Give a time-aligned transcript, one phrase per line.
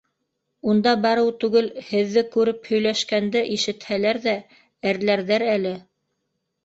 [0.71, 4.35] Унда барыу түгел, һеҙҙе күреп һөйләшкәнде ишетһәләр ҙә
[4.93, 5.77] әрләрҙәр әле.